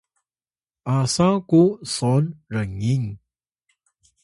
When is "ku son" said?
1.49-2.23